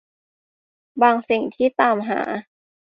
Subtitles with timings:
[1.01, 2.21] บางสิ่งที่ตามหา